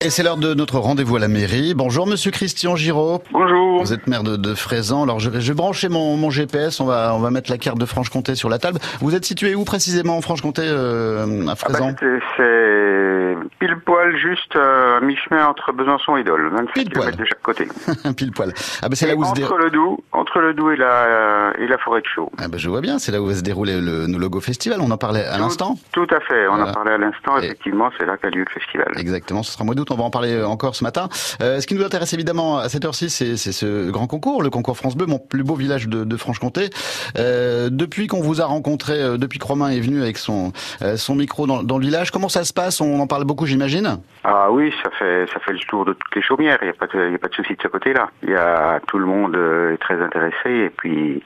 [0.00, 1.74] Et c'est l'heure de notre rendez-vous à la mairie.
[1.74, 3.20] Bonjour Monsieur Christian Giraud.
[3.32, 3.80] Bonjour.
[3.82, 5.02] Vous êtes maire de, de Fraisan.
[5.02, 6.78] Alors je je vais brancher mon, mon GPS.
[6.78, 8.78] On va, on va mettre la carte de Franche-Comté sur la table.
[9.00, 14.16] Vous êtes situé où précisément en Franche-Comté, euh, à Ah bah, Fraisan c'est- pile poil
[14.16, 17.16] juste euh, à mi-chemin entre Besançon et Dole, 25 Pile poil.
[17.16, 17.66] de chaque côté.
[18.16, 18.52] Pile poil.
[18.82, 19.98] Ah ben c'est là où se dé- entre le Doubs,
[20.38, 22.30] entre le Doubs et la et la forêt de Chaux.
[22.38, 22.98] Ah ben je vois bien.
[22.98, 24.80] C'est là où va se dérouler le, le logo festival.
[24.80, 25.76] On en parlait à l'instant.
[25.92, 26.46] Tout à fait.
[26.48, 26.70] On Voilà.
[26.70, 27.38] en parlait à l'instant.
[27.38, 28.88] Effectivement, c'est là qu'a lieu le festival.
[28.96, 31.08] Exactement, ce sera au mois d'août, on va en parler encore ce matin.
[31.42, 34.76] Euh, ce qui nous intéresse évidemment à cette heure-ci, c'est ce grand concours, le concours
[34.76, 36.70] France Bleu, mon plus beau village de, de Franche-Comté.
[37.18, 40.96] Euh, depuis qu'on vous a rencontré, euh, depuis que Romain est venu avec son, euh,
[40.96, 42.80] son micro dans, dans le village, comment ça se passe?
[42.80, 43.98] On en parle beaucoup, j'imagine?
[44.24, 46.58] Ah oui, ça fait ça fait le tour de toutes les chaumières.
[46.62, 48.08] Il n'y a pas de y a pas de souci de ce côté-là.
[48.22, 51.22] Il y a tout le monde euh, est très intéressé et puis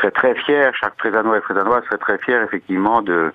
[0.00, 0.72] serait très fier.
[0.80, 3.32] Chaque Présanois et Présanoise serait très fier effectivement de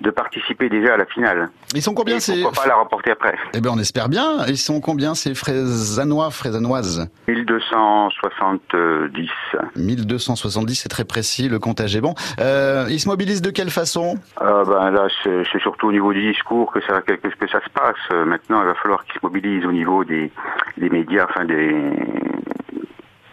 [0.00, 1.48] de participer déjà à la finale.
[1.74, 2.42] Ils sont combien et ces...
[2.42, 3.36] pourquoi pas la remporter après?
[3.54, 4.44] Eh ben on espère bien.
[4.48, 9.30] Ils sont combien ces fraisanois, fraisanoises 1270.
[9.76, 12.14] 1270, c'est très précis, le comptage est bon.
[12.40, 14.16] Euh, ils se mobilisent de quelle façon?
[14.40, 17.70] Euh, ben là, c'est surtout au niveau du discours que ça, que, que ça se
[17.70, 17.96] passe.
[18.12, 20.30] Euh, Maintenant, il va falloir qu'ils se mobilisent au niveau des,
[20.78, 21.70] des médias, enfin des,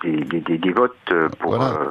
[0.04, 0.94] des, des, des- des votes
[1.40, 1.74] pour, Voilà.
[1.82, 1.86] euh,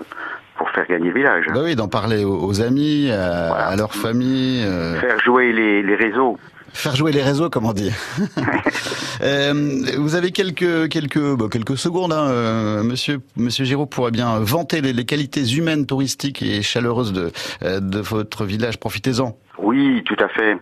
[0.56, 1.44] pour faire gagner le village.
[1.52, 3.66] Bah oui, d'en parler aux, aux amis, à, Voilà.
[3.66, 4.62] à leur famille.
[4.64, 6.38] euh, Faire jouer les, les réseaux.
[6.72, 7.90] Faire jouer les réseaux, comme on dit.
[9.20, 9.52] Euh,
[9.98, 14.80] vous avez quelques quelques bah, quelques secondes, hein, euh, Monsieur Monsieur Giraud pourrait bien vanter
[14.80, 17.32] les, les qualités humaines, touristiques et chaleureuses de
[17.80, 18.78] de votre village.
[18.78, 19.36] Profitez-en.
[19.58, 20.56] Oui, tout à fait.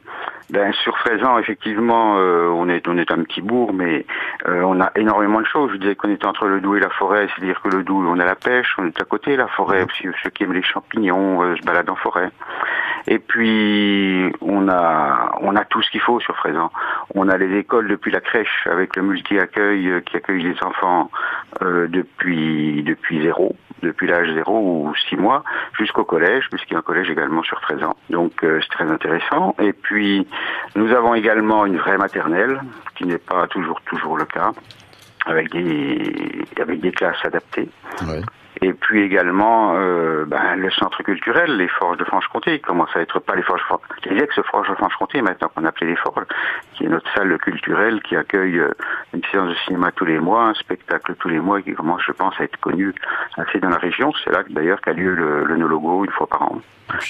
[0.48, 4.06] Ben sur Fraisan, effectivement, euh, on est on est un petit bourg, mais
[4.46, 5.72] euh, on a énormément de choses.
[5.72, 8.20] Je disais qu'on est entre le Doubs et la forêt, c'est-à-dire que le Doubs, on
[8.20, 9.84] a la pêche, on est à côté la forêt.
[10.00, 12.30] Ceux ceux qui aiment les champignons euh, se baladent en forêt.
[13.08, 16.70] Et puis on a on a tout ce qu'il faut sur Fraisan.
[17.14, 21.10] On a les écoles depuis la crèche avec le multi-accueil euh, qui accueille les enfants
[21.62, 25.44] euh, depuis depuis zéro, depuis l'âge zéro ou six mois
[25.78, 27.96] jusqu'au collège, puisqu'il y a un collège également sur Fraisan.
[28.10, 29.54] Donc euh, c'est très intéressant.
[29.60, 30.26] Et puis
[30.74, 32.60] nous avons également une vraie maternelle,
[32.96, 34.50] qui n'est pas toujours toujours le cas,
[35.26, 37.68] avec des avec des classes adaptées.
[38.62, 43.00] Et puis également euh, ben, le centre culturel, les Forges de Franche-Comté, qui commence à
[43.00, 43.62] être pas les Forges,
[44.06, 46.24] les ex-Forges de Franche-Comté, maintenant qu'on appelait les Forges,
[46.74, 48.72] qui est notre salle culturelle qui accueille euh,
[49.12, 52.02] une séance de cinéma tous les mois, un spectacle tous les mois, et qui commence,
[52.06, 52.94] je pense, à être connu
[53.36, 54.12] assez dans la région.
[54.24, 56.60] C'est là d'ailleurs qu'a lieu le, le No-Logo une fois par an.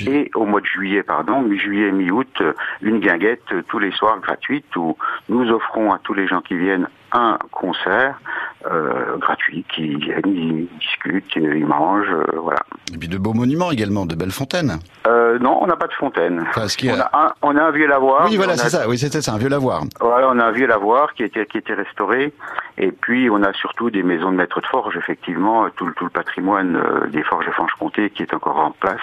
[0.06, 2.42] Et au mois de juillet, pardon, mi-juillet, mi-août,
[2.82, 4.96] une guinguette euh, tous les soirs gratuite où
[5.28, 8.18] nous offrons à tous les gens qui viennent un concert
[8.66, 10.68] euh, gratuit, qui viennent, ils
[11.06, 12.60] discutent, ils mangent, euh, voilà.
[12.92, 14.78] et puis de beaux monuments également, de belles fontaines.
[15.06, 16.44] Euh, non, on n'a pas de fontaine.
[16.48, 18.26] Enfin, ce qui On a un, on a un vieux lavoir.
[18.28, 18.88] Oui, voilà, a- c'est ça.
[18.88, 19.82] Oui, c'était ça, un vieux lavoir.
[20.00, 22.32] Voilà, on a un vieux lavoir qui a été, qui été restauré.
[22.78, 26.04] Et puis, on a surtout des maisons de maîtres de forge, effectivement, tout, le- tout
[26.04, 29.00] le patrimoine euh, des forges de Franche-Comté qui est encore en place,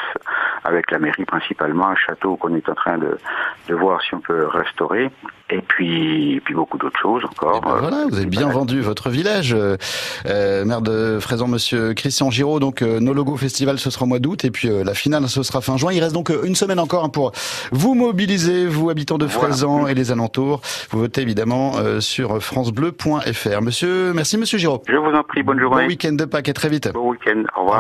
[0.64, 3.18] avec la mairie principalement, un château qu'on est en train de,
[3.68, 5.10] de voir si on peut restaurer.
[5.50, 7.62] Et puis, et puis beaucoup d'autres choses encore.
[7.64, 12.30] Eh ben voilà, vous avez bien vendu votre village, euh, maire de Fraisan, Monsieur Christian
[12.32, 12.60] Giraud.
[12.60, 15.28] Donc, euh, nos logos festival, ce sera au mois d'août, et puis euh, la finale,
[15.28, 15.92] ce sera fin juin.
[15.94, 17.32] Il reste donc euh, une semaine encore hein, pour
[17.72, 19.50] vous mobiliser, vous habitants de Voilà.
[19.50, 20.62] Fraisan et les alentours.
[20.92, 23.62] Vous votez évidemment euh, sur francebleu.fr.
[23.62, 24.82] Monsieur, merci Monsieur Giraud.
[24.88, 25.88] Je vous en prie, bonne Bon journée.
[25.88, 26.92] week-end de Pâques, et très vite.
[26.94, 27.44] Bon week-end.
[27.56, 27.78] Au revoir.